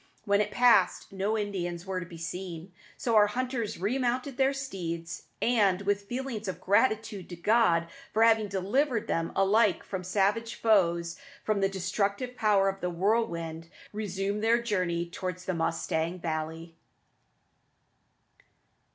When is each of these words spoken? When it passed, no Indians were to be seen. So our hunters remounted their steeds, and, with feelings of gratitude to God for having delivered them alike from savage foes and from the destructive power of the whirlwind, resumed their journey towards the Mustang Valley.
When 0.25 0.41
it 0.41 0.49
passed, 0.49 1.11
no 1.11 1.37
Indians 1.37 1.85
were 1.85 1.99
to 1.99 2.07
be 2.07 2.17
seen. 2.17 2.71
So 2.97 3.15
our 3.15 3.27
hunters 3.27 3.77
remounted 3.77 4.35
their 4.35 4.51
steeds, 4.51 5.25
and, 5.39 5.83
with 5.83 6.05
feelings 6.09 6.47
of 6.47 6.59
gratitude 6.59 7.29
to 7.29 7.35
God 7.35 7.87
for 8.11 8.23
having 8.23 8.47
delivered 8.47 9.05
them 9.05 9.31
alike 9.35 9.83
from 9.83 10.03
savage 10.03 10.55
foes 10.55 11.17
and 11.17 11.45
from 11.45 11.61
the 11.61 11.69
destructive 11.69 12.35
power 12.35 12.67
of 12.67 12.81
the 12.81 12.89
whirlwind, 12.89 13.69
resumed 13.93 14.43
their 14.43 14.59
journey 14.59 15.05
towards 15.07 15.45
the 15.45 15.53
Mustang 15.53 16.17
Valley. 16.17 16.73